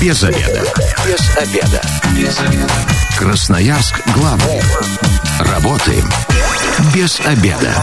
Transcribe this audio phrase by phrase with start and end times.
[0.00, 0.62] Без обеда.
[1.06, 1.82] Без обеда.
[2.16, 2.72] Без обеда.
[3.18, 4.60] Красноярск главный.
[5.40, 6.04] Работаем
[6.94, 7.74] без обеда.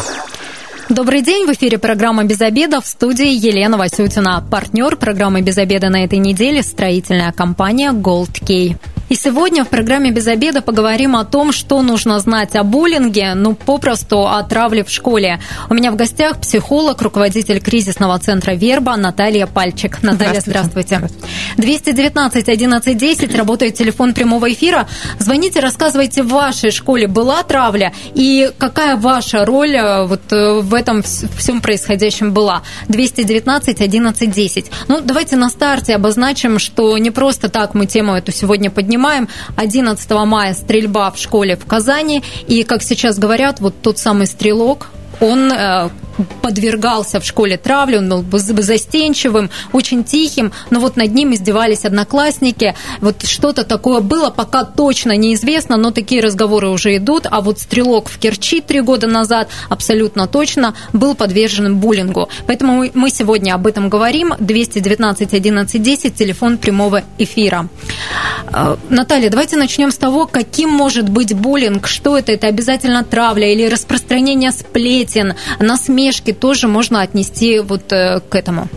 [0.88, 4.42] Добрый день, в эфире программа «Без обеда» в студии Елена Васютина.
[4.49, 8.78] Партнер программы «Без обеда» на этой неделе– строительная компания «Gold Key».
[9.08, 13.53] И сегодня в программе «Без обеда» поговорим о том, что нужно знать о буллинге, ну,
[13.53, 15.39] попросту о травле в школе.
[15.70, 20.02] У меня в гостях психолог, руководитель кризисного центра «Верба» Наталья Пальчик.
[20.02, 20.95] Наталья, здравствуйте.
[20.95, 21.27] здравствуйте.
[21.57, 24.88] 219 11 10, работает телефон прямого эфира.
[25.19, 30.73] Звоните, рассказывайте, в вашей школе была травля и какая ваша роль э, вот э, в
[30.73, 32.63] этом всем происходящем была.
[32.88, 34.72] 219 11 10.
[34.88, 39.27] Ну, давайте на старте обозначим, что не просто так мы тему эту сегодня поднимаем, поднимаем.
[39.58, 42.23] 11 мая стрельба в школе в Казани.
[42.48, 44.88] И, как сейчас говорят, вот тот самый стрелок,
[45.20, 45.90] он э,
[46.41, 52.75] подвергался в школе травле, он был застенчивым, очень тихим, но вот над ним издевались одноклассники.
[53.01, 57.27] Вот что-то такое было, пока точно неизвестно, но такие разговоры уже идут.
[57.30, 62.29] А вот стрелок в Керчи три года назад абсолютно точно был подвержен буллингу.
[62.47, 64.33] Поэтому мы сегодня об этом говорим.
[64.39, 67.67] 219 11 10, телефон прямого эфира.
[68.52, 73.52] Э, Наталья, давайте начнем с того, каким может быть буллинг, что это, это обязательно травля
[73.52, 78.67] или распространение сплетен, насмешки тоже можно отнести вот э, к этому.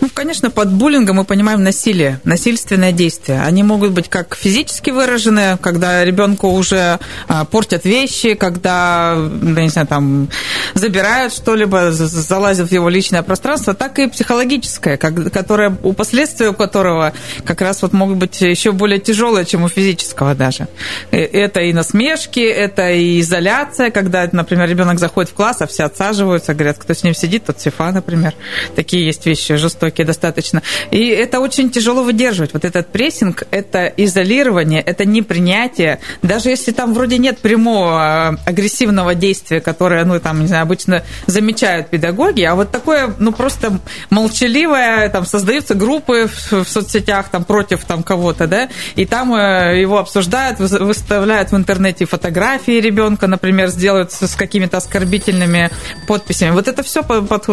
[0.00, 3.42] Ну, конечно, под буллингом мы понимаем насилие, насильственное действие.
[3.42, 9.86] Они могут быть как физически выраженные, когда ребенку уже а, портят вещи, когда, не знаю,
[9.86, 10.28] там
[10.74, 17.12] забирают что-либо, залазят в его личное пространство, так и психологическое, которое, у последствий у которого
[17.44, 20.68] как раз вот могут быть еще более тяжелые, чем у физического даже.
[21.10, 25.84] Э, это и насмешки, это и изоляция, когда, например, ребенок заходит в класс, а все
[25.84, 28.34] отсаживаются, говорят, кто с ним сидит, тот сифа, например.
[28.76, 30.62] Такие есть вещи жестокие достаточно.
[30.90, 32.52] И это очень тяжело выдерживать.
[32.52, 36.00] Вот этот прессинг, это изолирование, это непринятие.
[36.22, 41.02] Даже если там вроде нет прямого а, агрессивного действия, которое, ну, там, не знаю, обычно
[41.26, 47.44] замечают педагоги, а вот такое, ну, просто молчаливое, там, создаются группы в, в соцсетях, там,
[47.44, 53.68] против там кого-то, да, и там э, его обсуждают, выставляют в интернете фотографии ребенка, например,
[53.68, 55.70] сделают с какими-то оскорбительными
[56.06, 56.50] подписями.
[56.50, 57.46] Вот это все под, под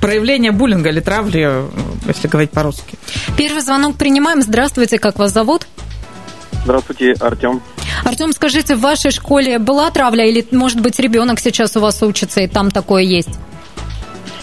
[0.00, 1.68] проявление буллинга или травли,
[2.06, 2.96] если говорить по-русски.
[3.36, 4.40] Первый звонок принимаем.
[4.40, 5.66] Здравствуйте, как вас зовут?
[6.64, 7.60] Здравствуйте, Артем.
[8.04, 12.40] Артем, скажите, в вашей школе была травля или, может быть, ребенок сейчас у вас учится
[12.40, 13.38] и там такое есть?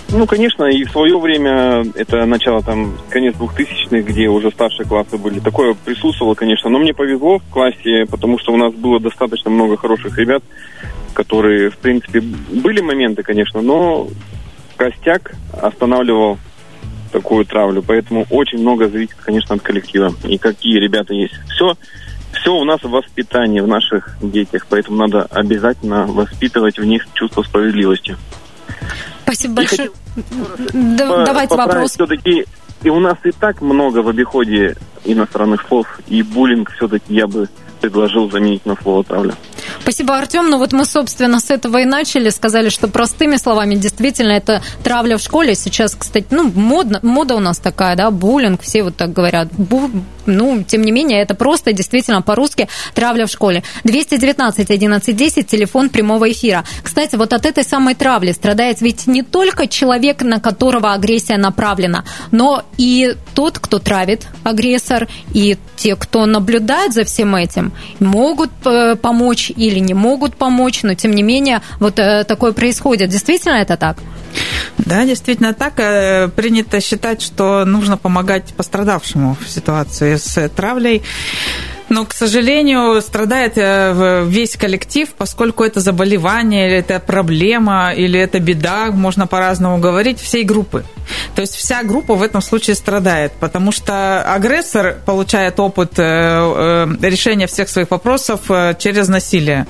[0.10, 5.18] Ну, конечно, и в свое время, это начало там, конец двухтысячных, где уже старшие классы
[5.18, 6.70] были, такое присутствовало, конечно.
[6.70, 10.44] Но мне повезло в классе, потому что у нас было достаточно много хороших ребят,
[11.14, 14.08] которые, в принципе, были моменты, конечно, но
[14.78, 16.38] костяк останавливал
[17.10, 17.82] такую травлю.
[17.82, 20.14] Поэтому очень много зависит, конечно, от коллектива.
[20.24, 21.34] И какие ребята есть.
[21.50, 21.76] Все,
[22.34, 24.66] все у нас в воспитании, в наших детях.
[24.70, 28.18] Поэтому надо обязательно воспитывать в них чувство справедливости.
[29.24, 29.92] Спасибо большое.
[30.74, 31.92] Да, давайте вопрос.
[31.92, 32.46] Все-таки
[32.84, 37.50] и у нас и так много в обиходе иностранных слов, и буллинг все-таки я бы
[37.82, 39.34] предложил заменить на слово травля.
[39.82, 40.50] Спасибо, Артем.
[40.50, 42.30] Ну вот мы, собственно, с этого и начали.
[42.30, 45.56] Сказали, что простыми словами действительно это травля в школе.
[45.56, 49.50] Сейчас, кстати, ну, модно, мода у нас такая, да, буллинг, все вот так говорят.
[49.52, 49.90] Бу,
[50.26, 53.64] ну, тем не менее, это просто действительно по-русски травля в школе.
[53.84, 56.64] 219 11 10, телефон прямого эфира.
[56.84, 62.04] Кстати, вот от этой самой травли страдает ведь не только человек, на которого агрессия направлена,
[62.32, 68.96] но и тот, кто травит агрессор, и те, кто наблюдает за всем этим, могут э,
[68.96, 73.10] помочь или не могут помочь, но тем не менее вот э, такое происходит.
[73.10, 73.98] Действительно это так?
[74.78, 75.80] Да, действительно так.
[75.80, 81.04] Э, принято считать, что нужно помогать пострадавшему в ситуации с травлей.
[81.90, 88.40] Но, к сожалению, страдает э, весь коллектив, поскольку это заболевание, или это проблема, или это
[88.40, 90.86] беда, можно по-разному говорить, всей группы.
[91.36, 96.88] То есть вся группа в этом случае страдает, потому что агрессор получает опыт э, э,
[97.02, 98.42] решения всех своих вопросов
[98.78, 99.66] через насилие.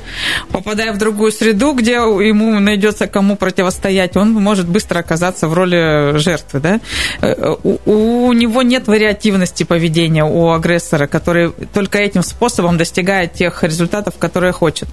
[0.51, 6.17] Попадая в другую среду, где ему найдется кому противостоять, он может быстро оказаться в роли
[6.17, 6.59] жертвы.
[6.59, 6.79] Да?
[7.85, 14.51] У него нет вариативности поведения у агрессора, который только этим способом достигает тех результатов, которые
[14.51, 14.89] хочет.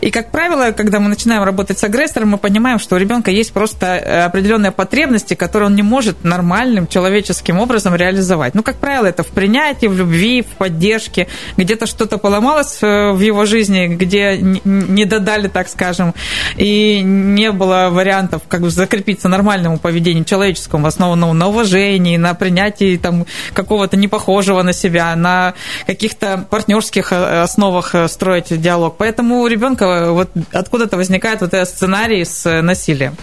[0.00, 3.52] И, как правило, когда мы начинаем работать с агрессором, мы понимаем, что у ребенка есть
[3.52, 8.54] просто э, определенные потребности, которые он не может нормальным человеческим образом реализовать.
[8.54, 11.26] Ну, как правило, это в принятии, в любви, в поддержке.
[11.56, 16.14] Где-то что-то поломалось э, в его жизни, где не додали, так скажем,
[16.56, 22.96] и не было вариантов как бы закрепиться нормальному поведению человеческому, основанному на уважении, на принятии
[22.96, 25.54] там, какого-то непохожего на себя, на
[25.86, 28.96] каких-то партнерских э, основах э, строить диалог.
[28.98, 33.16] Поэтому у ребенка вот откуда-то возникает вот этот сценарий с насилием.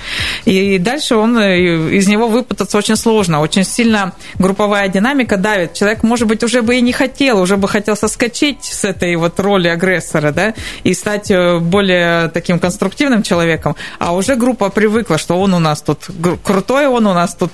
[0.46, 5.74] И дальше он из него выпутаться очень сложно, очень сильно групповая динамика давит.
[5.74, 9.40] Человек, может быть, уже бы и не хотел, уже бы хотел соскочить с этой вот
[9.40, 10.54] роли агрессора, да,
[10.84, 15.82] и стать э, более таким конструктивным человеком, а уже группа привыкла, что он у нас
[15.82, 16.10] тут
[16.44, 17.52] крутой, он у нас тут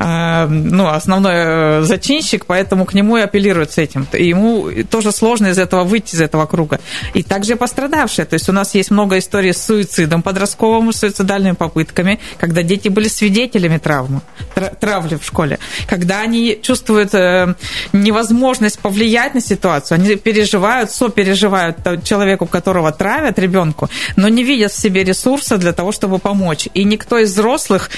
[0.00, 4.06] э, ну, основной э, зачинщик, поэтому к нему и апеллируют с этим.
[4.12, 6.80] И ему тоже сложно из этого выйти, из этого круга.
[7.14, 8.24] И также пострадавшие.
[8.24, 12.88] То есть у нас есть много историй с суицидом подростковым, с суицидальными попытками, когда дети
[12.88, 14.20] были свидетелями травмы,
[14.80, 17.12] травли в школе, когда они чувствуют
[17.92, 24.80] невозможность повлиять на ситуацию, они переживают, сопереживают человеку, которого травят, ребенку, но не видят в
[24.80, 26.68] себе ресурса для того, чтобы помочь.
[26.74, 27.90] И никто из взрослых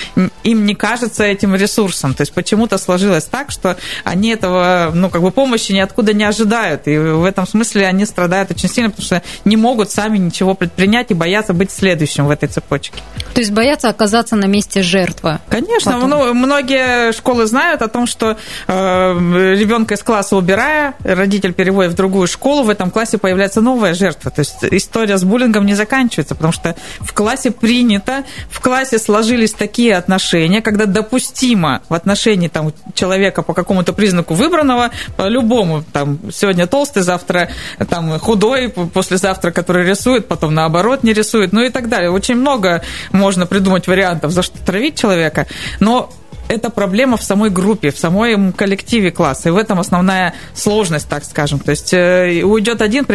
[0.43, 2.15] им не кажется этим ресурсом.
[2.15, 6.89] То есть почему-то сложилось так, что они этого, ну, как бы помощи ниоткуда не ожидают.
[6.89, 11.11] И в этом смысле они страдают очень сильно, потому что не могут сами ничего предпринять
[11.11, 13.01] и боятся быть следующим в этой цепочке.
[13.35, 15.39] То есть боятся оказаться на месте жертвы.
[15.49, 15.99] Конечно.
[16.07, 18.37] Ну, многие школы знают о том, что
[18.67, 23.95] э, ребенка из класса убирая, родитель переводит в другую школу, в этом классе появляется новая
[23.95, 24.31] жертва.
[24.31, 29.53] То есть история с буллингом не заканчивается, потому что в классе принято, в классе сложились
[29.53, 36.67] такие отношения, когда допустимо в отношении там, человека по какому-то признаку выбранного, по-любому, там, сегодня
[36.67, 37.51] толстый, завтра
[37.89, 42.11] там, худой, послезавтра, который рисует, потом наоборот не рисует, ну и так далее.
[42.11, 42.83] Очень много
[43.13, 45.47] можно придумать вариантов, за что травить человека,
[45.81, 46.11] но
[46.49, 49.49] это проблема в самой группе, в самой коллективе класса.
[49.49, 51.59] И в этом основная сложность, так скажем.
[51.59, 53.07] То есть э, уйдет один,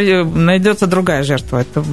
[0.46, 1.62] найдется другая жертва.
[1.62, 1.84] Это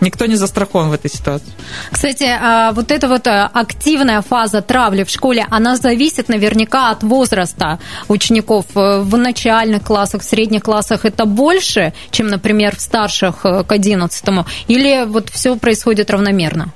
[0.00, 1.48] Никто не застрахован в этой ситуации.
[1.90, 7.02] Кстати, а, вот эта вот э, активная фаза травли в школе, она зависит наверняка от
[7.02, 7.78] возраста
[8.08, 8.66] учеников.
[8.76, 13.72] Э, в начальных классах, в средних классах это больше, чем, например, в старших э, к
[13.72, 14.24] 11
[14.68, 16.72] Или вот все происходит равномерно?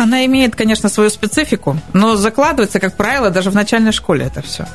[0.00, 4.66] Она имеет, конечно, свою специфику, но закладывается, как правило, даже в начальной школе это все.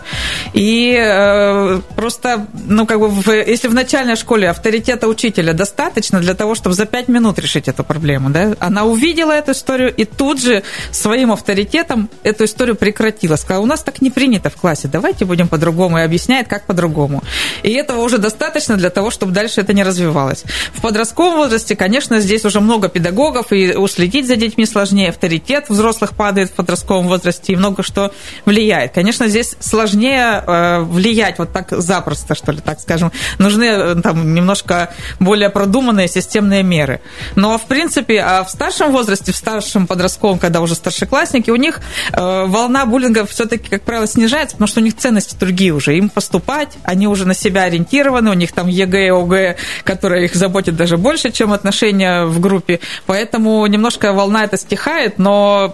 [0.54, 6.36] И э, просто, ну, как бы, в, если в начальной школе авторитета учителя достаточно для
[6.36, 10.39] того, чтобы за пять минут решить эту проблему, да, она увидела эту историю и тут
[10.39, 10.62] же
[10.92, 13.36] своим авторитетом эту историю прекратила.
[13.36, 17.24] Сказала, у нас так не принято в классе, давайте будем по-другому, и объясняет, как по-другому.
[17.63, 20.44] И этого уже достаточно для того, чтобы дальше это не развивалось.
[20.71, 26.16] В подростковом возрасте, конечно, здесь уже много педагогов, и уследить за детьми сложнее авторитет взрослых
[26.16, 28.12] падает в подростковом возрасте и много что
[28.46, 28.94] влияет.
[28.94, 33.12] Конечно, здесь сложнее э, влиять вот так запросто, что ли, так скажем.
[33.40, 37.00] Нужны э, там немножко более продуманные системные меры.
[37.36, 41.80] Но, в принципе, а в старшем возрасте, в старшем подростковом, когда уже старшеклассники, у них
[42.12, 45.98] э, волна буллинга все-таки, как правило, снижается, потому что у них ценности другие уже.
[45.98, 50.76] Им поступать, они уже на себя ориентированы, у них там ЕГЭ ОГЭ, которые их заботят
[50.76, 52.80] даже больше, чем отношения в группе.
[53.06, 55.74] Поэтому немножко волна эта стихает, бывает, но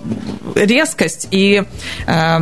[0.56, 1.64] резкость и
[2.08, 2.38] э,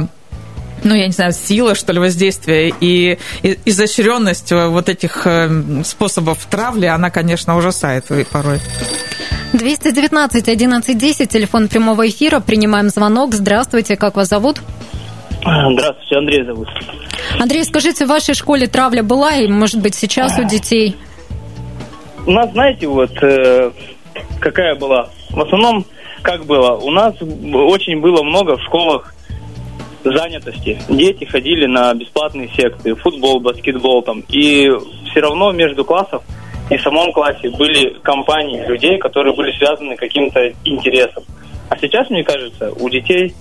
[0.83, 3.17] ну, я не знаю, сила, что ли, воздействия и
[3.65, 8.59] изощренность вот этих э, способов травли, она, конечно, ужасает порой.
[9.51, 12.39] 219 11 10, телефон прямого эфира.
[12.39, 13.33] Принимаем звонок.
[13.33, 14.61] Здравствуйте, как вас зовут?
[15.41, 16.69] Здравствуйте, Андрей зовут.
[17.39, 20.95] Андрей, скажите, в вашей школе травля была и, может быть, сейчас у детей?
[22.25, 23.71] У нас, знаете, вот э,
[24.39, 25.09] какая была?
[25.31, 25.85] В основном
[26.21, 26.75] как было?
[26.75, 29.13] У нас очень было много в школах
[30.03, 30.79] занятости.
[30.89, 34.23] Дети ходили на бесплатные секции, футбол, баскетбол там.
[34.29, 34.69] И
[35.09, 36.23] все равно между классов
[36.69, 41.23] и в самом классе были компании людей, которые были связаны каким-то интересом.
[41.69, 43.33] А сейчас, мне кажется, у детей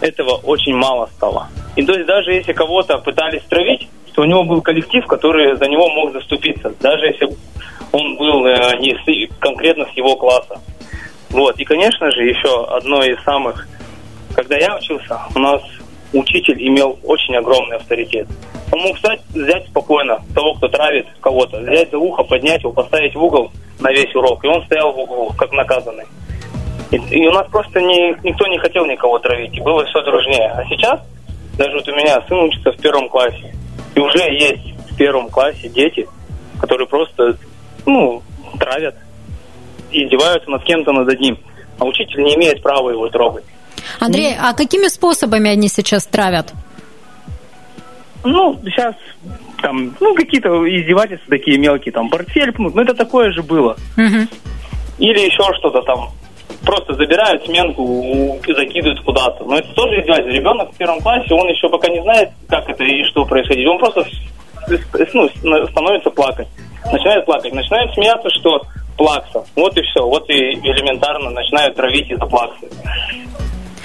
[0.00, 1.48] этого очень мало стало.
[1.76, 5.66] И то есть даже если кого-то пытались травить, то у него был коллектив, который за
[5.66, 7.28] него мог заступиться, даже если
[7.92, 10.60] он был э, не с, конкретно с его класса.
[11.32, 11.58] Вот.
[11.58, 13.66] И, конечно же, еще одно из самых...
[14.34, 15.60] Когда я учился, у нас
[16.12, 18.26] учитель имел очень огромный авторитет.
[18.70, 23.14] Он мог взять, взять спокойно того, кто травит кого-то, взять за ухо, поднять его, поставить
[23.14, 24.42] в угол на весь урок.
[24.44, 26.06] И он стоял в углу, как наказанный.
[26.90, 30.50] И, и у нас просто не, никто не хотел никого травить, и было все дружнее.
[30.50, 31.00] А сейчас,
[31.58, 33.54] даже вот у меня сын учится в первом классе,
[33.94, 36.06] и уже есть в первом классе дети,
[36.60, 37.36] которые просто,
[37.86, 38.22] ну,
[38.58, 38.94] травят,
[39.92, 41.38] издеваются над кем-то, над одним.
[41.78, 43.44] А учитель не имеет права его трогать.
[44.00, 46.52] Андрей, а какими способами они сейчас травят?
[48.24, 48.94] Ну, сейчас
[49.60, 53.76] там, ну, какие-то издевательства такие мелкие, там, портфель пнут, ну, это такое же было.
[53.96, 54.28] Угу.
[54.98, 56.10] Или еще что-то там,
[56.64, 59.44] просто забирают сменку и закидывают куда-то.
[59.44, 60.30] Но это тоже издевательство.
[60.30, 63.66] Ребенок в первом классе, он еще пока не знает, как это и что происходит.
[63.68, 64.04] Он просто
[65.14, 65.28] ну,
[65.68, 66.48] становится плакать.
[66.90, 67.52] Начинает плакать.
[67.52, 68.62] Начинает смеяться, что
[68.96, 69.44] плакса.
[69.56, 70.04] Вот и все.
[70.04, 72.68] Вот и элементарно начинают травить из-за плаксы.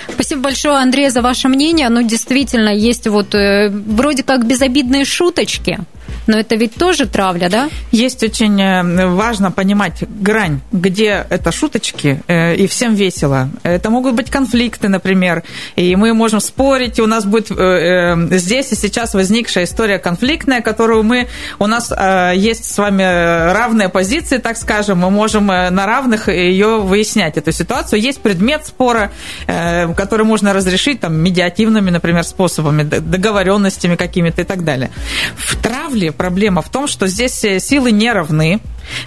[0.10, 1.90] Спасибо большое, Андрей, за ваше мнение.
[1.90, 5.80] Ну, действительно, есть вот э, вроде как безобидные шуточки,
[6.28, 7.70] но это ведь тоже травля, да?
[7.92, 13.50] Есть очень э, важно понимать грань, где это шуточки, э, и всем весело.
[13.64, 15.44] Это могут быть конфликты, например,
[15.76, 20.62] и мы можем спорить, и у нас будет э, здесь и сейчас возникшая история конфликтная,
[20.62, 21.28] которую мы,
[21.60, 21.92] у нас
[22.36, 23.04] есть с вами
[23.54, 28.02] равные позиции, так скажем, мы можем на равных ее выяснять, эту ситуацию.
[28.02, 29.12] Есть предмет спора,
[29.46, 34.92] который можно разрешить там медиативными, например, способами, договоренностями какими-то и так далее.
[35.36, 38.60] В травле проблема в том, что здесь э, силы не равны.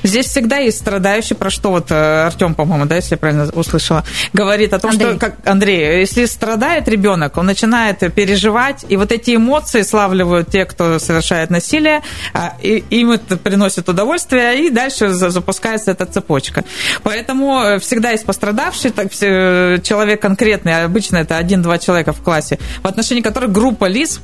[0.02, 4.04] Здесь всегда есть страдающий, про что вот э, Артем, по-моему, да, если я правильно услышала,
[4.32, 5.10] говорит о том, Андрей.
[5.10, 10.64] что как Андрей, если страдает ребенок, он начинает переживать, и вот эти эмоции славливают те,
[10.64, 12.02] кто совершает насилие,
[12.34, 16.64] а, и им это приносит удовольствие, и дальше запускается эта цепочка.
[17.02, 22.86] Поэтому э, всегда есть пострадавший, так, человек конкретный, обычно это один-два человека в классе, в
[22.86, 24.20] отношении которых группа лиц,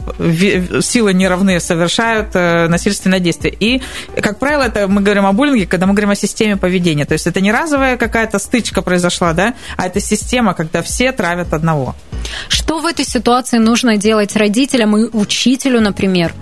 [0.82, 2.28] силы неравные, совершают
[2.76, 3.54] насильственное действие.
[3.58, 3.82] И,
[4.20, 7.04] как правило, это мы говорим о буллинге, когда мы говорим о системе поведения.
[7.04, 11.52] То есть это не разовая какая-то стычка произошла, да, а это система, когда все травят
[11.52, 11.94] одного.
[12.48, 16.32] Что в этой ситуации нужно делать родителям и учителю, например?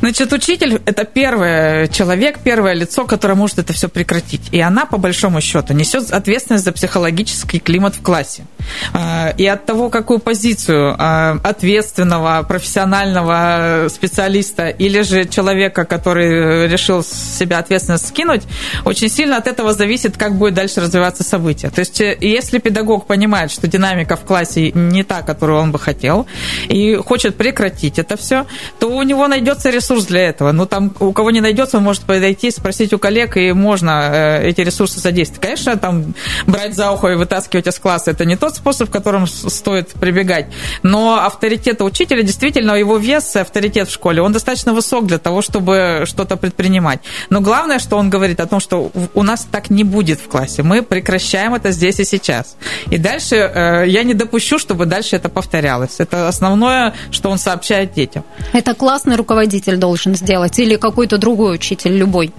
[0.00, 4.42] Значит, учитель– это первый человек, первое лицо, которое может это все прекратить.
[4.52, 8.44] И она, по большому счету, несет ответственность за психологический климат в классе.
[8.92, 17.02] А, и от того, какую позицию а, ответственного, профессионального специалиста или же человека, который решил
[17.02, 18.42] себя ответственность скинуть,
[18.84, 21.72] очень сильно от этого зависит, как будет дальше развиваться событие.
[21.72, 25.78] То есть, э, если педагог понимает, что динамика в классе не та, которую он бы
[25.80, 26.26] хотел,
[26.68, 28.46] и хочет прекратить это все,
[28.78, 30.52] то у него найдется ресурс ресурс для этого.
[30.52, 34.48] Ну, там у кого не найдется, он может подойти, спросить у коллег, и можно э,
[34.48, 35.42] эти ресурсы задействовать.
[35.42, 36.14] Конечно, там
[36.46, 40.46] брать за ухо и вытаскивать из класса– это не тот способ, к которому стоит прибегать.
[40.82, 46.04] Но авторитет учителя, действительно, его вес, авторитет в школе, он достаточно высок для того, чтобы
[46.04, 47.00] что-то предпринимать.
[47.30, 50.62] Но главное, что он говорит о том, что у нас так не будет в классе.
[50.62, 52.56] Мы прекращаем это здесь и сейчас.
[52.90, 55.96] И дальше э, я не допущу, чтобы дальше это повторялось.
[55.98, 58.24] Это основное, что он сообщает детям.
[58.52, 62.32] Это классный руководитель должен сделать или какой-то другой учитель, любой?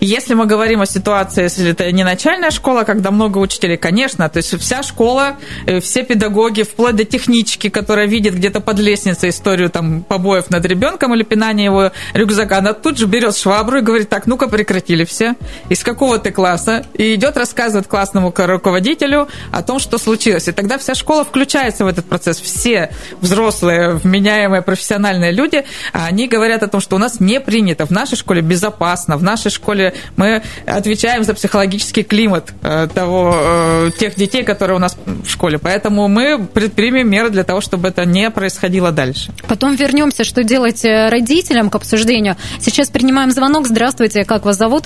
[0.00, 4.38] Если мы говорим о ситуации, если это не начальная школа, когда много учителей, конечно, то
[4.38, 9.68] есть вся школа, э, все педагоги, вплоть до технички, которая видит где-то под лестницей историю
[9.68, 14.08] там побоев над ребенком или пинания его рюкзака, она тут же берет швабру и говорит,
[14.08, 15.34] так, ну-ка прекратили все,
[15.68, 20.48] из какого ты класса, и идет рассказывать классному руководителю о том, что случилось.
[20.48, 22.40] И тогда вся школа включается в этот процесс.
[22.40, 22.90] Все
[23.20, 28.16] взрослые, вменяемые, профессиональные люди, они говорят о том, что у нас не принято, в нашей
[28.16, 34.42] школе безопасно, в нашей школе мы отвечаем за психологический климат э, того, э, тех детей,
[34.42, 35.58] которые у нас в школе.
[35.58, 39.32] Поэтому мы предпримем меры для того, чтобы это не происходило дальше.
[39.48, 42.36] Потом вернемся, что делать э, родителям к обсуждению.
[42.58, 43.66] Сейчас принимаем звонок.
[43.66, 44.84] Здравствуйте, как вас зовут?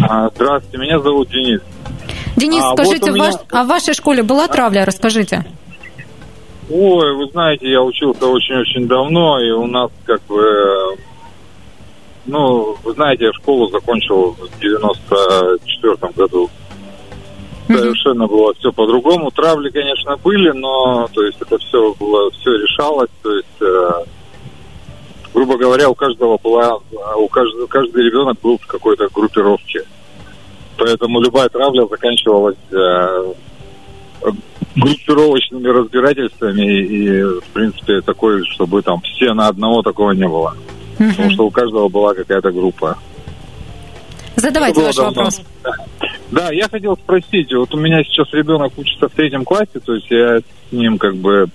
[0.00, 1.60] А, здравствуйте, меня зовут Денис.
[2.36, 3.24] Денис, а, скажите, вот меня...
[3.24, 3.34] ваш...
[3.50, 4.84] а в вашей школе была травля?
[4.84, 5.44] Расскажите.
[6.70, 10.98] Ой, вы знаете, я учился очень-очень давно, и у нас как бы
[12.28, 16.50] ну, вы знаете, я школу закончил в 94 году.
[17.66, 19.30] Совершенно было все по-другому.
[19.30, 23.10] Травли, конечно, были, но то есть это все было, все решалось.
[23.22, 23.90] То есть, э,
[25.34, 26.78] грубо говоря, у каждого была,
[27.16, 29.84] у каждого, каждый ребенок был в какой-то группировке.
[30.78, 33.32] Поэтому любая травля заканчивалась э,
[34.76, 40.54] группировочными разбирательствами и, в принципе, такой, чтобы там все на одного такого не было.
[40.98, 41.10] Угу.
[41.10, 42.98] Потому что у каждого была какая-то группа.
[44.36, 45.10] Задавайте ваш давно.
[45.10, 45.42] вопрос.
[46.30, 50.10] Да, я хотел спросить, вот у меня сейчас ребенок учится в третьем классе, то есть
[50.10, 51.48] я с ним как бы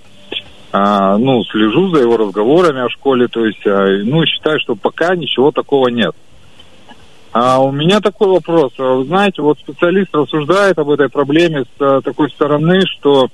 [0.72, 5.14] а, ну, слежу за его разговорами о школе, то есть, а, ну, считаю, что пока
[5.14, 6.16] ничего такого нет.
[7.32, 8.72] А у меня такой вопрос.
[8.76, 13.28] Вы знаете, вот специалист рассуждает об этой проблеме с а, такой стороны, что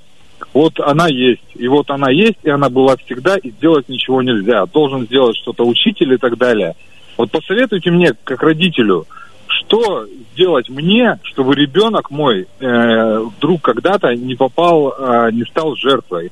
[0.53, 4.65] вот она есть, и вот она есть, и она была всегда, и сделать ничего нельзя.
[4.65, 6.75] Должен сделать что-то учитель и так далее.
[7.17, 9.05] Вот посоветуйте мне, как родителю,
[9.47, 16.31] что сделать мне, чтобы ребенок мой э, вдруг когда-то не попал, э, не стал жертвой.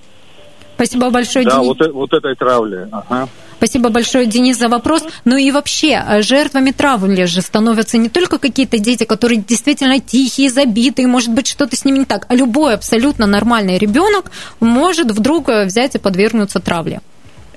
[0.80, 1.68] Спасибо большое, да, Денис.
[1.68, 2.88] вот, э, вот этой травли.
[2.90, 3.28] Ага.
[3.58, 5.04] Спасибо большое, Денис, за вопрос.
[5.26, 10.50] Ну и вообще, э, жертвами травли же становятся не только какие-то дети, которые действительно тихие,
[10.50, 14.32] забитые, может быть, что-то с ними не так, а любой абсолютно нормальный ребенок
[14.62, 17.02] может вдруг э, взять и подвергнуться травле.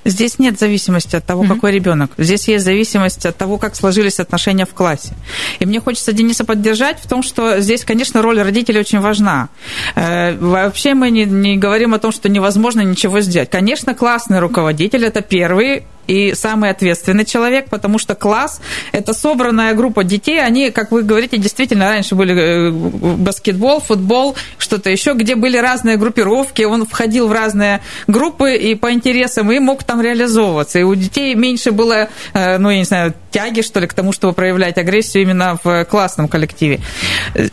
[0.04, 1.49] Здесь нет зависимости от того, mm-hmm.
[1.49, 2.11] какой ребенок.
[2.18, 5.14] Здесь есть зависимость от того, как сложились отношения в классе.
[5.61, 9.49] И мне хочется Дениса поддержать в том, что здесь, конечно, роль родителей очень важна.
[9.94, 13.50] Э, вообще мы не, не говорим о том, что невозможно ничего сделать.
[13.50, 18.61] Конечно, классный руководитель– это первый и самый ответственный человек, потому что класс–
[18.92, 20.42] это собранная группа детей.
[20.44, 25.97] Они, как вы говорите, действительно раньше были э, баскетбол, футбол, что-то еще, где были разные
[25.97, 26.62] группировки.
[26.62, 30.78] Он входил в разные группы и по интересам и мог там реализовываться.
[30.78, 34.12] И у детей меньше было, э, ну, я не знаю, тяги, что ли, к тому,
[34.12, 36.80] чтобы проявлять агрессию именно в классном коллективе.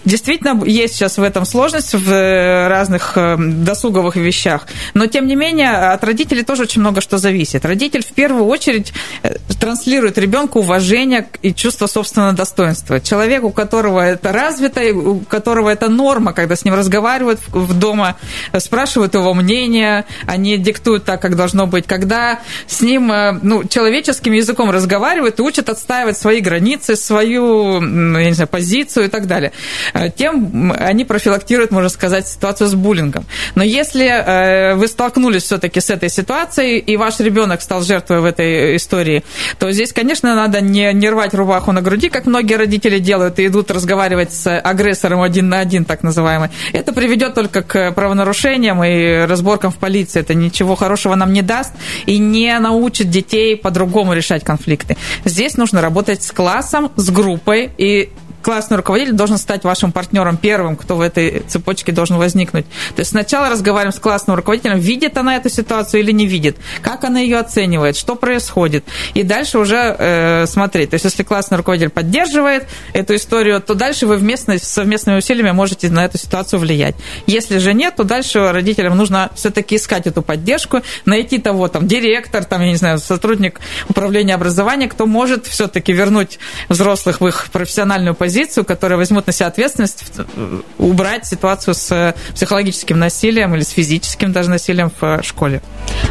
[0.05, 5.69] Действительно, есть сейчас в этом сложность в э, разных досуговых вещах, но, тем не менее,
[5.69, 7.65] от родителей тоже очень много что зависит.
[7.65, 8.93] Родитель в первую первую очередь
[9.23, 13.01] э, транслирует ребенку уважение и чувство собственного достоинства.
[13.01, 18.15] Человек, у которого это развито, у которого это норма, когда с ним разговаривают в дома,
[18.57, 21.85] спрашивают его мнение, они диктуют так, как должно быть.
[21.85, 28.29] Когда с ним э, ну, человеческим языком разговаривают и учат отстаивать свои границы, свою я
[28.29, 29.51] не знаю, позицию и так далее,
[29.93, 33.25] э, тем они профилактируют, можно сказать, ситуацию с буллингом.
[33.55, 39.23] Но если вы столкнулись все-таки с этой ситуацией, и ваш ребенок стал жертвой этой истории,
[39.57, 43.47] то здесь, конечно, надо не, не рвать рубаху на груди, как многие родители делают, и
[43.47, 46.49] идут разговаривать с агрессором один на один, так называемый.
[46.73, 50.21] Это приведет только к правонарушениям и разборкам в полиции.
[50.21, 51.73] Это ничего хорошего нам не даст
[52.05, 54.97] и не научит детей по-другому решать конфликты.
[55.25, 58.09] Здесь нужно работать с классом, с группой и
[58.41, 62.65] классный руководитель должен стать вашим партнером первым, кто в этой цепочке должен возникнуть.
[62.95, 67.03] То есть сначала разговариваем с классным руководителем, видит она эту ситуацию или не видит, как
[67.03, 68.85] она ее оценивает, что происходит.
[69.13, 70.91] И дальше уже э, смотреть.
[70.91, 75.89] То есть если классный руководитель поддерживает эту историю, то дальше вы вместе, совместными усилиями можете
[75.89, 76.95] на эту ситуацию влиять.
[77.27, 82.43] Если же нет, то дальше родителям нужно все-таки искать эту поддержку, найти того, там, директор,
[82.43, 86.39] там, я не знаю, сотрудник управления образования, кто может все-таки вернуть
[86.69, 91.91] взрослых в их профессиональную позицию позицию, которые возьмут на себя ответственность э, убрать ситуацию с
[91.91, 95.63] э, психологическим насилием или с физическим даже насилием в э, школе.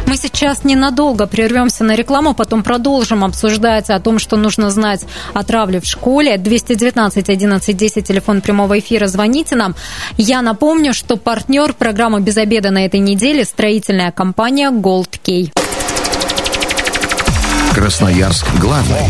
[0.05, 5.45] Мы сейчас ненадолго прервемся на рекламу, потом продолжим обсуждать о том, что нужно знать о
[5.45, 6.37] травле в школе.
[6.37, 9.75] 219 11 10, телефон прямого эфира, звоните нам.
[10.17, 15.53] Я напомню, что партнер программы «Без обеда» на этой неделе– строительная компания Gold Key.
[17.73, 19.09] Красноярск главный.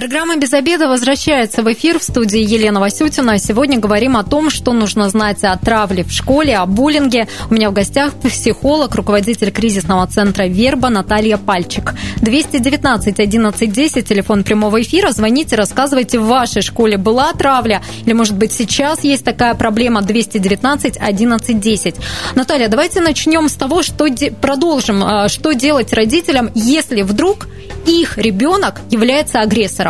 [0.00, 3.38] Программа «Без обеда» возвращается в эфир в студии Елена Васютина.
[3.38, 7.28] Сегодня говорим о том, что нужно знать о травле в школе, о буллинге.
[7.50, 11.92] У меня в гостях психолог, руководитель кризисного центра «Верба» Наталья Пальчик.
[12.22, 15.12] 219 11 10, телефон прямого эфира.
[15.12, 20.96] Звоните, рассказывайте, в вашей школе была травля или, может быть, сейчас есть такая проблема 219
[20.96, 21.96] 11 10.
[22.34, 24.30] Наталья, давайте начнем с того, что де...
[24.30, 27.48] продолжим, а, что делать родителям, если вдруг
[27.86, 29.89] их ребенок является агрессором.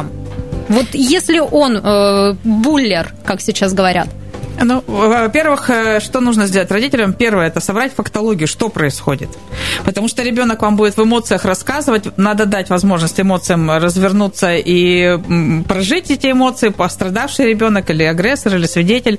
[0.71, 4.07] Вот если он э, буллер, как сейчас говорят,
[4.63, 7.13] ну, во-первых, э, что нужно сделать родителям?
[7.13, 9.31] Первое– это собрать фактологию, что происходит.
[9.85, 15.19] Потому что ребенок вам будет в эмоциях рассказывать, надо дать возможность эмоциям развернуться и
[15.69, 19.19] прожить эти эмоции, пострадавший ребенок или агрессор, или свидетель,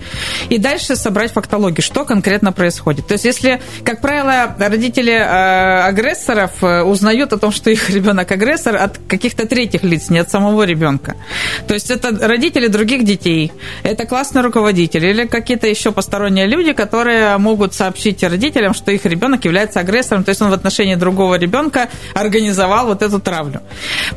[0.50, 3.08] и дальше собрать фактологию, что конкретно происходит.
[3.08, 8.32] То есть, если, как правило, родители э, агрессоров э, узнают о том, что их ребенок
[8.32, 11.15] агрессор от каких-то третьих лиц, не от самого ребенка.
[11.67, 13.52] То есть, это родители других детей,
[13.84, 19.46] это классный руководитель или какие-то еще посторонние люди, которые могут сообщить родителям, что их ребенок
[19.46, 23.62] является агрессором, то есть он в отношении другого ребенка организовал вот эту травлю.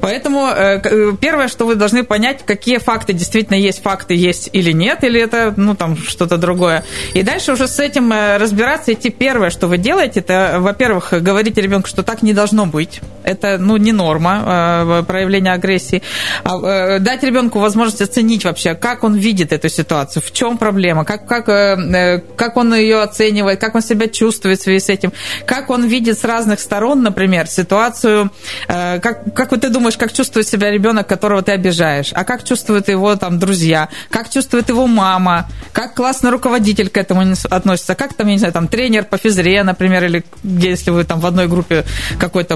[0.01, 4.73] Поэтому э, э, первое, что вы должны понять, какие факты действительно есть, факты есть или
[4.73, 6.85] нет, или это, ну, там, что-то другое.
[7.15, 11.59] И дальше уже с этим э, разбираться, идти первое, что вы делаете, это, во-первых, говорить
[11.59, 13.01] ребенку, что так не должно быть.
[13.25, 16.03] Это, ну, не норма проявления агрессии.
[16.45, 21.05] А, дать ребенку возможность оценить вообще, как он видит эту ситуацию, в чем проблема, проблема,
[21.05, 25.13] как, как, э, как он ее оценивает, как он себя чувствует в связи с этим,
[25.47, 28.31] как он видит с разных сторон, например, ситуацию,
[28.67, 32.89] как, как вот ты думаешь, как чувствует себя ребенок, которого ты обижаешь, а как чувствуют
[32.89, 38.29] его там друзья, как чувствует его мама, как классный руководитель к этому относится, как там,
[38.29, 41.85] я не знаю, там тренер по физре, например, или если вы там в одной группе
[42.19, 42.55] какой-то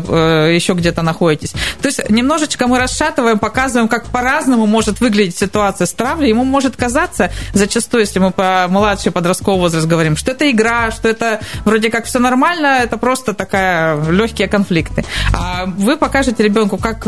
[0.48, 1.52] еще где-то находитесь.
[1.80, 6.28] То есть немножечко мы расшатываем, показываем, как по-разному может выглядеть ситуация с травлей.
[6.28, 11.08] Ему может казаться, зачастую, если мы по младший подростковый возраст говорим, что это игра, что
[11.08, 15.04] это вроде как все нормально, это просто такая легкие конфликты.
[15.34, 17.06] А вы покажете ребенку, как,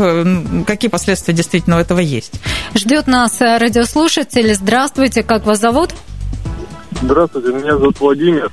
[0.65, 2.41] какие последствия действительно у этого есть.
[2.73, 4.53] Ждет нас радиослушатель.
[4.53, 5.91] Здравствуйте, как вас зовут?
[7.01, 8.51] Здравствуйте, меня зовут Владимир.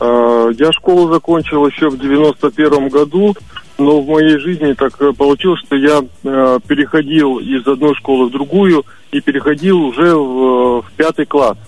[0.00, 3.34] А, я школу закончил еще в 91 году
[3.78, 8.30] но в моей жизни так э, получилось, что я э, переходил из одной школы в
[8.30, 11.58] другую и переходил уже в, в пятый класс.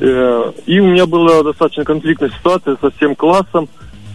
[0.00, 3.68] Э, и у меня была достаточно конфликтная ситуация со всем классом.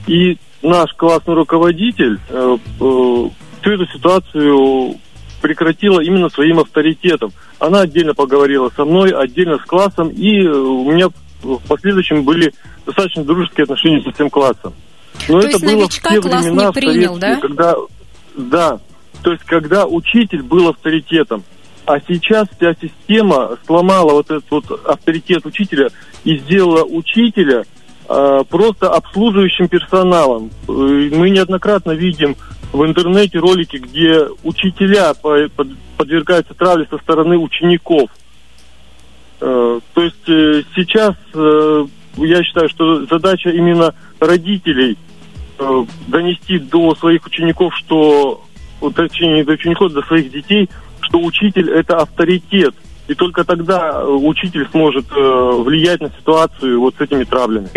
[0.08, 3.30] И наш классный руководитель э, э,
[3.62, 4.96] всю эту ситуацию
[5.42, 7.32] прекратила именно своим авторитетом.
[7.60, 11.10] Она отдельно поговорила со мной, отдельно с классом, и у меня
[11.42, 12.54] в последующем были
[12.86, 14.74] достаточно дружеские отношения со всем классом.
[15.28, 17.36] Но то это есть было новичка в те класс времена, не принял, да?
[17.38, 17.76] Когда,
[18.36, 18.80] да,
[19.22, 21.44] то есть когда учитель был авторитетом,
[21.86, 25.90] а сейчас вся система сломала вот этот вот авторитет учителя
[26.24, 27.64] и сделала учителя
[28.08, 30.52] э, просто обслуживающим персоналом.
[30.68, 32.36] Э, мы неоднократно видим
[32.72, 35.14] в интернете ролики, где учителя
[35.98, 38.10] подвергаются травле со стороны учеников.
[39.42, 41.16] Э, то есть э, сейчас
[42.18, 44.98] я считаю, что задача именно родителей
[45.58, 48.44] э, донести до своих учеников, что,
[48.96, 50.70] точнее, до учеников, до своих детей,
[51.04, 52.76] что учитель это авторитет.
[53.08, 57.70] И только тогда учитель сможет э, влиять на ситуацию вот с этими травлями.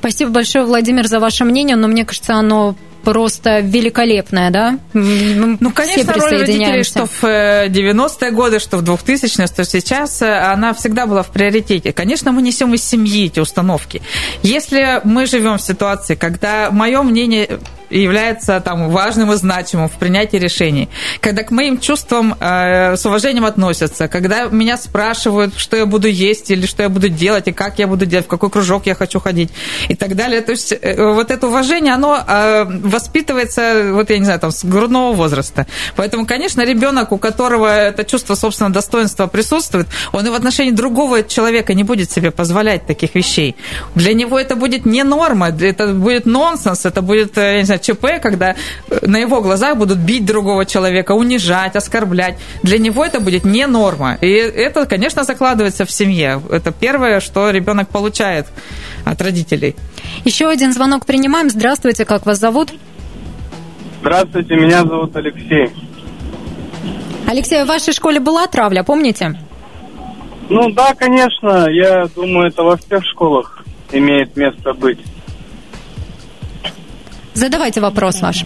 [0.00, 2.76] Спасибо большое, Владимир, за ваше мнение, но мне кажется, оно
[3.06, 4.78] просто великолепная, да?
[4.92, 10.26] Ну, конечно, роль родителей, что в 90-е э, годы, что в 2000-е, что сейчас, э,
[10.26, 11.92] она всегда была в приоритете.
[11.92, 14.02] Конечно, мы несем из семьи эти установки.
[14.42, 20.36] Если мы живем в ситуации, когда мое мнение является там важным и значимым в принятии
[20.36, 20.88] решений,
[21.20, 26.50] когда к моим чувствам э, с уважением относятся, когда меня спрашивают, что я буду есть
[26.50, 29.20] или что я буду делать, и как я буду делать, в какой кружок я хочу
[29.20, 29.50] ходить
[29.88, 30.40] и так далее.
[30.40, 34.64] То есть э, вот это уважение, оно э, воспитывается, вот я не знаю, там, с
[34.64, 35.66] грудного возраста.
[35.96, 41.22] Поэтому, конечно, ребенок, у которого это чувство собственного достоинства присутствует, он и в отношении другого
[41.22, 43.56] человека не будет себе позволять таких вещей.
[43.94, 47.80] Для него это будет не норма, это будет нонсенс, это будет, э, я не знаю,
[47.86, 48.54] ЧП, когда
[48.90, 52.36] э, на его глазах будут бить другого человека, унижать, оскорблять.
[52.62, 54.18] Для него это будет не норма.
[54.20, 56.40] И это, конечно, закладывается в семье.
[56.50, 58.46] Это первое, что ребенок получает
[59.04, 59.76] от родителей.
[60.24, 61.50] Еще один звонок принимаем.
[61.50, 62.72] Здравствуйте, как вас зовут?
[64.00, 65.70] Здравствуйте, меня зовут Алексей.
[67.26, 69.38] Алексей, в вашей школе была травля, помните?
[70.48, 71.68] Ну да, конечно.
[71.70, 75.00] Я думаю, это во всех школах имеет место быть.
[77.36, 78.44] Задавайте вопрос ваш.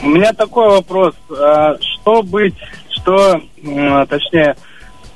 [0.00, 1.14] У меня такой вопрос.
[1.30, 2.54] А, что быть,
[2.90, 3.40] что,
[4.08, 4.54] точнее,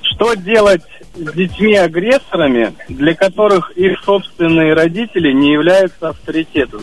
[0.02, 0.82] что делать
[1.14, 6.82] с детьми-агрессорами, для которых их собственные родители не являются авторитетом?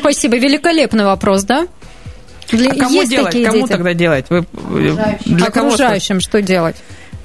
[0.00, 0.36] Спасибо.
[0.36, 1.66] Великолепный вопрос, да?
[2.52, 2.72] Для...
[2.72, 3.32] А кому Есть делать?
[3.32, 3.68] Кому дети?
[3.68, 4.26] тогда делать?
[4.28, 4.44] Вы...
[5.24, 6.76] Для Окружающим что делать?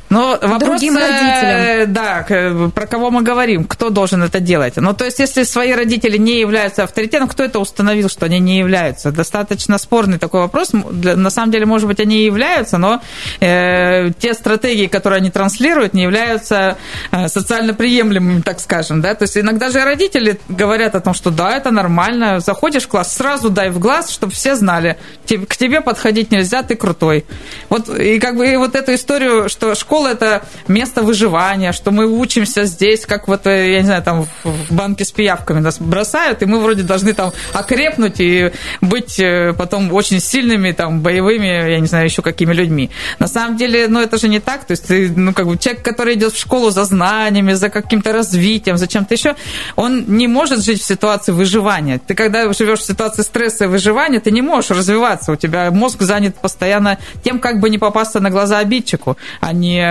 [0.10, 1.94] Но вопрос, Другим родителям.
[1.94, 2.26] Да,
[2.74, 4.74] про кого мы говорим, кто должен это делать.
[4.78, 8.60] Ну, то есть, если свои родители не являются авторитетом, кто это установил, что они не
[8.60, 9.12] являются?
[9.12, 10.72] Достаточно спорный такой вопрос.
[10.74, 13.02] На самом деле, может быть, они и являются, но
[13.40, 16.78] э, те стратегии, которые они транслируют, не являются
[17.12, 19.02] э, социально приемлемыми, так скажем.
[19.02, 19.16] Да?
[19.16, 23.16] То есть, иногда же родители говорят о том, что да, это нормально, заходишь в класс,
[23.16, 27.26] сразу дай в глаз, чтобы все знали, к тебе подходить нельзя, ты крутой.
[27.70, 31.92] Вот, и как бы и вот эту историю, что школа школа это место выживания, что
[31.92, 35.80] мы учимся здесь, как вот, э, я не знаю, там в банке с пиявками нас
[35.80, 41.48] бросают, и мы вроде должны там окрепнуть и быть э, потом очень сильными, там, боевыми,
[41.48, 42.90] я не знаю, еще какими людьми.
[43.20, 44.66] На самом деле, ну, это же не так.
[44.66, 48.12] То есть, ты, ну, как бы человек, который идет в школу за знаниями, за каким-то
[48.12, 49.36] развитием, за чем-то еще,
[49.78, 52.02] он не может жить в ситуации выживания.
[52.06, 55.32] Ты, когда живешь в ситуации стресса и выживания, ты не можешь развиваться.
[55.32, 59.85] У тебя мозг занят постоянно тем, как бы не попасться на глаза обидчику, а не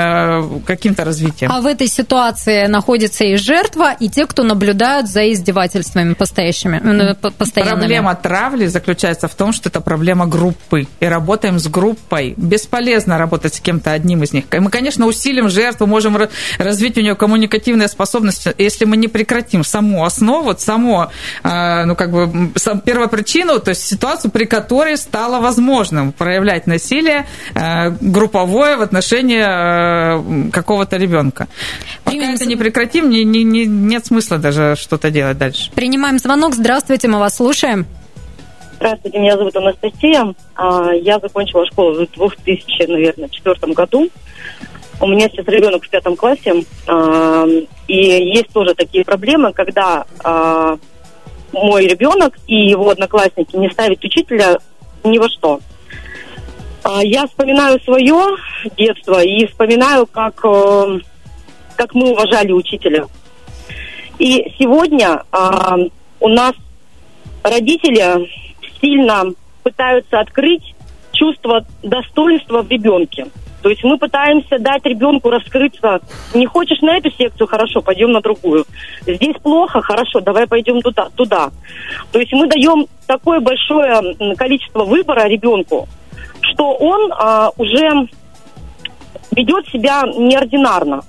[0.66, 1.50] каким-то развитием.
[1.52, 7.80] А в этой ситуации находится и жертва, и те, кто наблюдают за издевательствами постоящими, постоянными.
[7.80, 10.86] Проблема травли заключается в том, что это проблема группы.
[11.00, 12.34] И работаем с группой.
[12.36, 14.44] Бесполезно работать с кем-то одним из них.
[14.50, 16.16] Мы, конечно, усилим жертву, можем
[16.58, 21.10] развить у нее коммуникативные способности, если мы не прекратим саму основу, само,
[21.42, 27.26] а, ну, как бы, сам, первопричину, то есть ситуацию, при которой стало возможным проявлять насилие
[27.54, 29.40] а, групповое в отношении
[30.52, 31.48] какого-то ребенка.
[32.04, 35.70] Пока это не прекратим, не, не, не, нет смысла даже что-то делать дальше.
[35.74, 36.54] Принимаем звонок.
[36.54, 37.86] Здравствуйте, мы вас слушаем.
[38.76, 40.34] Здравствуйте, меня зовут Анастасия.
[41.02, 44.08] Я закончила школу в 2000, наверное, четвертом году.
[45.00, 46.64] У меня сейчас ребенок в пятом классе,
[47.88, 50.04] и есть тоже такие проблемы, когда
[51.52, 54.58] мой ребенок и его одноклассники не ставят учителя
[55.04, 55.60] ни во что.
[57.02, 58.36] Я вспоминаю свое
[58.76, 60.98] детство и вспоминаю, как, э,
[61.76, 63.06] как мы уважали учителя.
[64.18, 65.22] И сегодня
[66.20, 66.52] у нас
[67.42, 68.30] родители
[68.80, 69.24] сильно
[69.62, 70.74] пытаются открыть
[71.12, 73.26] чувство достоинства в ребенке.
[73.62, 76.00] То есть мы пытаемся дать ребенку раскрыться.
[76.34, 78.66] Не хочешь на эту секцию, хорошо, пойдем на другую.
[79.06, 81.08] Здесь плохо, хорошо, давай пойдем туда.
[81.16, 81.50] туда.
[82.12, 85.88] То есть мы даем такое большое количество выбора ребенку,
[86.52, 88.08] что он а, уже
[89.32, 91.02] ведет себя неординарно.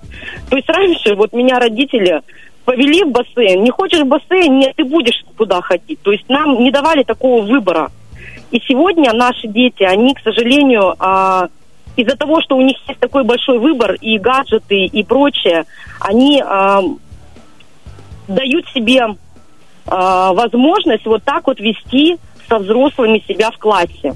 [0.49, 2.21] То есть раньше вот меня родители
[2.63, 3.63] повели в бассейн.
[3.63, 6.01] Не хочешь в бассейн, нет, ты будешь туда ходить.
[6.01, 7.91] То есть нам не давали такого выбора.
[8.51, 11.49] И сегодня наши дети, они, к сожалению, а,
[11.95, 15.65] из-за того, что у них есть такой большой выбор и гаджеты и прочее,
[16.01, 16.81] они э,
[18.27, 19.11] дают себе э,
[19.87, 22.17] возможность вот так вот вести
[22.49, 24.13] со взрослыми себя в классе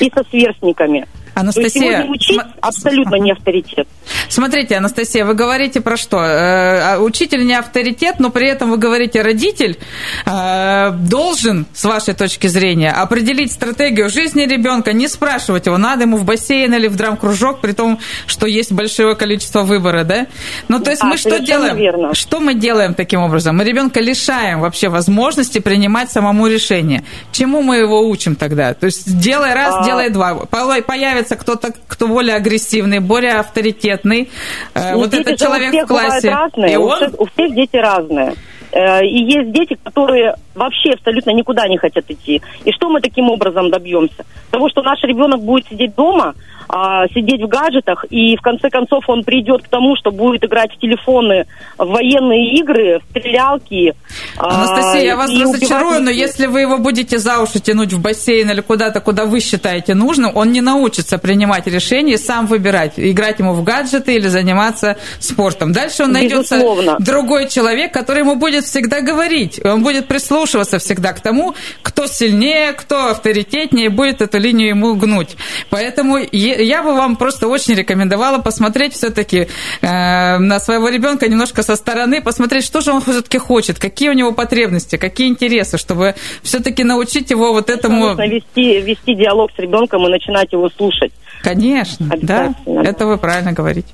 [0.00, 1.06] и со сверстниками.
[1.34, 3.88] Анастасия, То есть учить абсолютно не авторитет.
[4.28, 6.18] Смотрите, Анастасия, вы говорите про что?
[6.18, 9.78] Э, а, учитель не авторитет, но при этом вы говорите, родитель
[10.26, 16.16] э, должен, с вашей точки зрения, определить стратегию жизни ребенка, не спрашивать его, надо ему
[16.16, 20.26] в бассейн или в драм-кружок, при том, что есть большое количество выбора, да?
[20.68, 21.76] Ну, то есть мы что делаем?
[21.76, 22.14] Верно.
[22.14, 23.56] Что мы делаем таким образом?
[23.56, 27.04] Мы ребенка лишаем вообще возможности принимать самому решение.
[27.32, 28.74] Чему мы его учим тогда?
[28.74, 29.84] То есть делай раз, а...
[29.84, 30.34] делай два.
[30.34, 34.28] Появится появится кто-то, кто более агрессивный, более авторитетный.
[34.74, 36.30] Э, ну, вот этот человек в классе.
[36.30, 36.92] Разные, и он...
[36.92, 38.34] у, всех, у всех дети разные.
[38.72, 42.42] Э, и есть дети, которые вообще абсолютно никуда не хотят идти.
[42.64, 44.24] И что мы таким образом добьемся?
[44.50, 46.34] Того, что наш ребенок будет сидеть дома,
[46.68, 50.72] а, сидеть в гаджетах, и в конце концов он придет к тому, что будет играть
[50.72, 51.46] в телефоны,
[51.78, 53.94] в военные игры, в стрелялки.
[54.36, 58.00] А, Анастасия, а, я вас разочарую, но если вы его будете за уши тянуть в
[58.00, 63.38] бассейн или куда-то, куда вы считаете нужным, он не научится принимать решения, сам выбирать, играть
[63.38, 65.72] ему в гаджеты или заниматься спортом.
[65.72, 66.96] Дальше он найдется Безусловно.
[66.98, 72.72] другой человек, который ему будет всегда говорить, он будет прислушиваться всегда к тому, кто сильнее,
[72.72, 75.36] кто авторитетнее, и будет эту линию ему гнуть.
[75.70, 76.18] Поэтому
[76.62, 79.48] я бы вам просто очень рекомендовала посмотреть все-таки
[79.80, 84.12] э, на своего ребенка немножко со стороны, посмотреть, что же он все-таки хочет, какие у
[84.12, 88.08] него потребности, какие интересы, чтобы все-таки научить его вот этому...
[88.08, 91.12] Нужно вести, вести диалог с ребенком и начинать его слушать.
[91.42, 93.88] Конечно, да, это вы правильно говорите.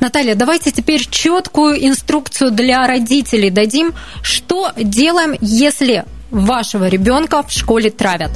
[0.00, 3.92] Наталья, давайте теперь четкую инструкцию для родителей дадим.
[4.22, 8.30] Что делаем, если вашего ребенка в школе травят?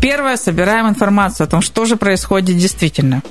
[0.00, 3.22] Первое, собираем информацию о том, что же происходит действительно.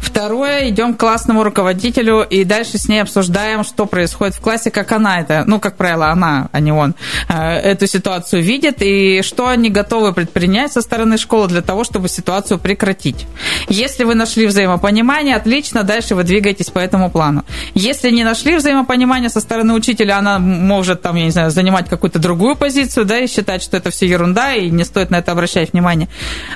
[0.00, 4.92] Второе, идем к классному руководителю и дальше с ней обсуждаем, что происходит в классе, как
[4.92, 6.94] она это, ну, как правило, она, а не он,
[7.28, 12.08] э, эту ситуацию видит и что они готовы предпринять со стороны школы для того, чтобы
[12.08, 13.26] ситуацию прекратить.
[13.68, 17.44] Если вы нашли взаимопонимание, отлично, дальше вы двигаетесь по этому плану.
[17.74, 22.18] Если не нашли взаимопонимание со стороны учителя, она может там, я не знаю, занимать какую-то
[22.18, 25.72] другую позицию, да, и считать, что это все ерунда, и не стоит на это обращать
[25.72, 25.85] внимание.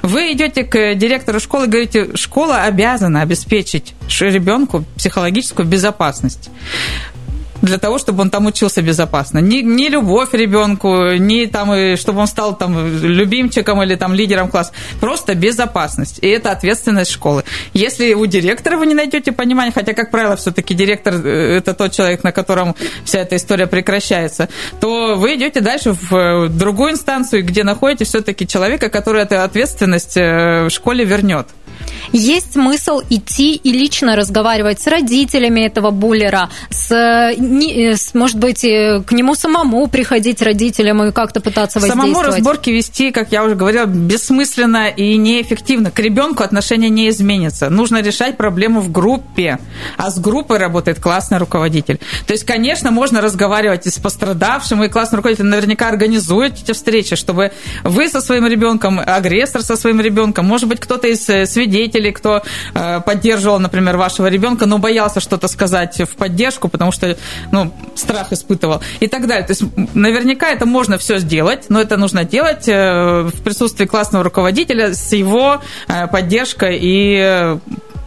[0.03, 3.95] Вы идете к директору школы и говорите, школа обязана обеспечить
[4.31, 6.51] ребенку психологическую безопасность
[7.63, 9.39] для того, чтобы он там учился безопасно.
[9.39, 14.73] Не, не любовь ребенку, не там, чтобы он стал там любимчиком или там лидером класса.
[15.01, 16.19] Просто безопасность.
[16.23, 17.45] И это ответственность школы.
[17.75, 21.93] Если у директора вы не найдете понимания, хотя, как правило, все-таки директор э, это тот
[21.93, 24.49] человек, на котором вся эта история прекращается,
[24.81, 30.65] то вы идете дальше в другую инстанцию, где находите все-таки человека, который эту ответственность э,
[30.65, 31.49] в школе вернет.
[32.13, 39.13] Есть смысл идти и лично разговаривать с родителями этого буллера, с, с может быть, к
[39.13, 42.15] нему самому приходить родителям и как-то пытаться воздействовать?
[42.15, 45.91] Самому разборки вести, как я уже говорила, бессмысленно и неэффективно.
[45.91, 47.71] К ребенку отношения не изменятся.
[47.71, 49.59] Нужно решать проблему в группе,
[49.97, 51.99] а с группой работает классный руководитель.
[52.27, 57.17] То есть, конечно, можно разговаривать и с пострадавшим, и классный руководитель наверняка организует эти встречи,
[57.17, 57.53] чтобы
[57.85, 62.43] вы со своим ребенком, агрессор со своим ребенком, может быть, кто-то из э, свидетелей, кто
[62.75, 67.17] э, поддерживал, например, вашего ребенка, но боялся что-то сказать в поддержку, потому что
[67.53, 69.47] ну, страх испытывал и так далее.
[69.47, 69.63] То есть
[69.95, 75.13] наверняка это можно все сделать, но это нужно делать э, в присутствии классного руководителя с
[75.13, 75.61] его
[76.11, 77.59] поддержкой и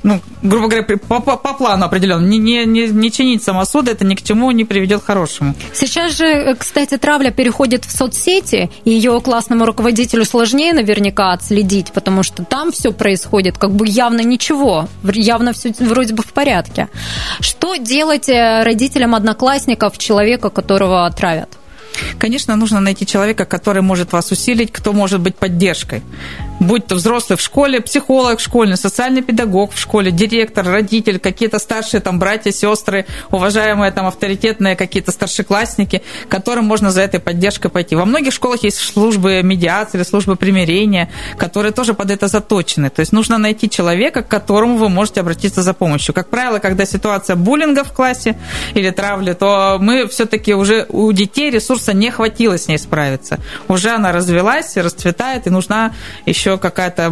[0.04, 2.26] ну, грубо говоря, по, по, по плану определенно.
[2.26, 5.56] Не, не, не, не чинить самосуды, это ни к чему не приведет к хорошему.
[5.74, 12.24] Сейчас же, кстати, травля переходит в соцсети, и ее классному руководителю сложнее наверняка отследить, потому
[12.24, 16.90] что там все происходит как бы явно ничего, явно все вроде бы в порядке.
[17.40, 21.50] Что делать э, родителям одноклассников человека, которого травят?
[22.20, 26.02] Конечно, нужно найти человека, который может вас усилить, кто может быть поддержкой.
[26.60, 32.00] Будь то взрослый в школе, психолог школьный, социальный педагог в школе, директор, родитель, какие-то старшие
[32.00, 37.96] там братья, сестры, уважаемые там авторитетные какие-то старшеклассники, которым можно за этой поддержкой пойти.
[37.96, 42.90] Во многих школах есть службы медиации, службы примирения, которые тоже под это заточены.
[42.90, 46.14] То есть нужно найти человека, к которому вы можете обратиться за помощью.
[46.14, 48.38] Как правило, когда ситуация буллинга в классе
[48.74, 53.40] или травли, то мы все-таки уже у детей ресурс ресурса не хватило с ней справиться.
[53.68, 55.92] Уже она развелась, расцветает, и нужна
[56.26, 57.12] еще какая-то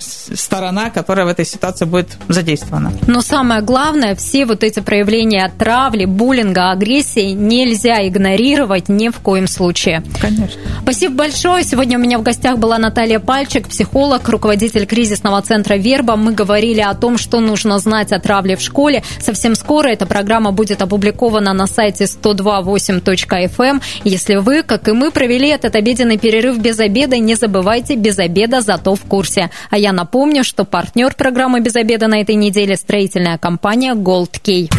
[0.00, 2.92] сторона, которая в этой ситуации будет задействована.
[3.06, 9.48] Но самое главное, все вот эти проявления травли, буллинга, агрессии нельзя игнорировать ни в коем
[9.48, 10.02] случае.
[10.20, 10.60] Конечно.
[10.82, 11.64] Спасибо большое.
[11.64, 16.16] Сегодня у меня в гостях была Наталья Пальчик, психолог, руководитель кризисного центра «Верба».
[16.16, 19.02] Мы говорили о том, что нужно знать о травле в школе.
[19.20, 23.82] Совсем скоро эта программа будет опубликована на сайте 128.fm.
[24.08, 28.60] Если вы, как и мы, провели этот обеденный перерыв без обеда, не забывайте, без обеда
[28.60, 29.50] зато в курсе.
[29.68, 34.70] А я напомню, что партнер программы «Без обеда» на этой неделе– строительная компания Gold Key.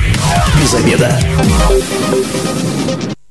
[0.61, 1.11] Без обеда.